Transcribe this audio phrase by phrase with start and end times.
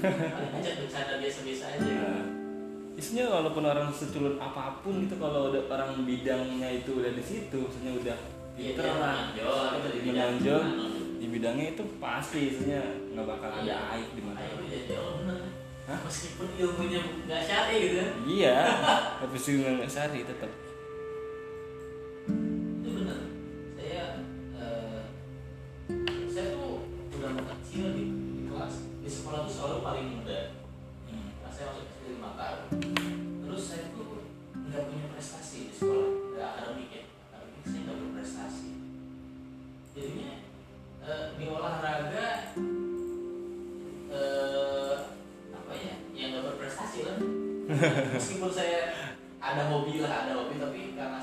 [0.00, 2.12] ngajak bercanda biasa-biasa aja Ya.
[2.92, 7.56] Isinya walaupun orang seculun apa pun gitu kalau udah orang bidangnya itu udah di situ,
[7.58, 8.18] maksudnya udah
[8.52, 9.16] Iya, pinter dia lah,
[9.72, 10.84] gitu, di bidang menonjol mana.
[11.16, 13.76] di bidangnya itu pasti isinya nggak bakal ada Iya.
[13.94, 14.36] aib di mana.
[14.36, 15.38] Bener
[15.88, 15.98] Hah?
[16.04, 18.58] meskipun ilmunya nggak syari gitu Iya,
[19.22, 20.50] tapi sih nggak sari tetap.
[22.76, 23.20] itu bener
[23.74, 24.04] saya
[24.54, 25.00] eh,
[26.28, 27.86] saya tuh udah kecil
[29.10, 30.54] di sekolah tuh selalu paling muda.
[31.10, 31.34] Hmm.
[31.42, 32.78] Nah, saya masuk kecil lima tahun.
[33.42, 34.22] Terus saya tuh
[34.54, 37.02] nggak punya prestasi di sekolah nggak akademik ya.
[37.34, 38.70] Akademik saya nggak berprestasi.
[39.98, 40.32] Jadinya
[41.02, 42.26] eh, di olahraga
[44.14, 44.96] eh,
[45.58, 47.18] apa ya yang nggak berprestasi lah.
[48.14, 48.94] Meskipun saya
[49.42, 51.18] ada hobi lah ada hobi tapi karena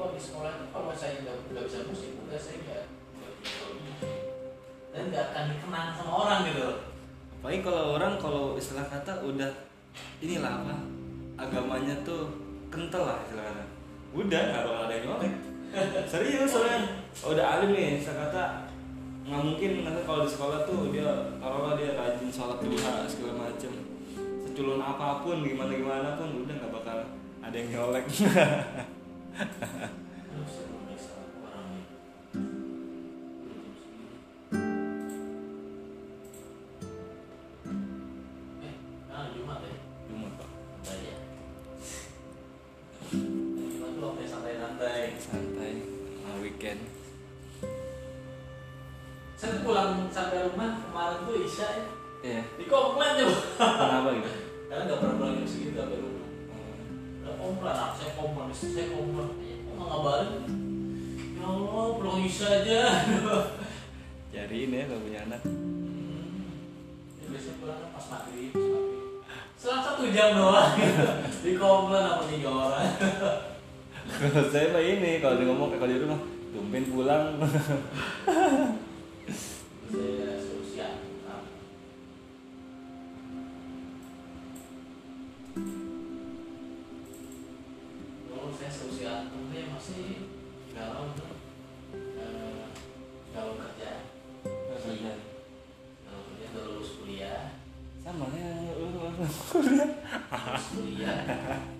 [0.00, 2.84] kalau di sekolah itu kalau saya nggak nggak bisa musik udah saya nggak
[4.96, 6.78] dan nggak akan dikenang sama orang gitu loh.
[7.36, 9.52] Apalagi kalau orang kalau istilah kata udah
[10.24, 10.76] inilah apa
[11.36, 12.32] agamanya tuh
[12.72, 13.64] kental lah istilah kata.
[14.16, 15.32] Udah nggak bakal ada yang nyolek.
[16.08, 18.44] Serius soalnya udah alim nih saya kata.
[19.28, 23.72] Nggak mungkin nanti kalau di sekolah tuh dia taruhlah dia rajin sholat duha segala macem.
[24.48, 26.98] Seculun apa pun gimana gimana pun udah nggak bakal
[27.44, 28.08] ada yang nyolek
[50.90, 51.86] Kemarin tuh Isya ya.
[52.20, 53.36] iya Di komplain coba.
[53.56, 54.30] kenapa gitu
[54.68, 56.19] Karena nggak pernah pulang jam segitu sampai rumah.
[57.60, 59.28] Komplain, aku saya komplain, istri saya komplain.
[59.36, 60.32] Kok nggak ngabarin?
[61.36, 62.80] Ya Allah, pulang Isya aja.
[64.32, 66.56] cariin ya kalau punya anak Hmm.
[67.20, 68.56] Ya, biasanya pulang pas maghrib.
[69.60, 70.72] Selang satu jam doang.
[71.44, 72.96] Di komplain sama tiga orang.
[74.08, 76.20] Kalau saya mah ini kalau dia ngomong kalau di rumah
[76.56, 77.36] tumben pulang
[89.30, 90.26] solusi antumnya masih
[90.74, 91.30] galau tuh.
[91.94, 92.66] Eh,
[93.30, 94.02] galau kerja,
[94.42, 95.12] galau kerja.
[96.10, 97.54] Udah lulus kuliah,
[98.02, 99.86] sama ya lulus kuliah,
[101.14, 101.70] lama-lama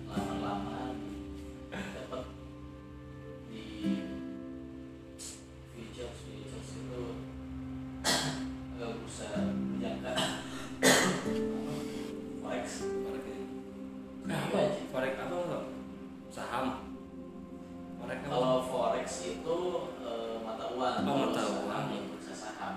[20.81, 21.05] pengetahuan.
[21.05, 21.83] Pengetahuan.
[21.93, 22.75] Yang bursa saham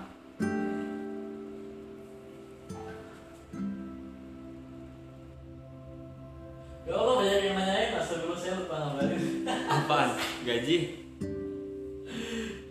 [6.85, 9.41] ya Allah banyak yang nanyain masa dulu saya lupa ngabarin.
[9.65, 10.09] Apaan?
[10.45, 10.77] Gaji?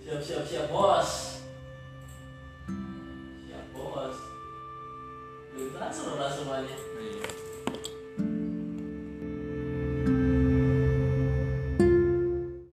[0.07, 1.43] Siap siap siap bos.
[3.51, 4.17] Siap bos.
[5.51, 6.77] Belum transfer lah semuanya.
[6.79, 7.34] Iya.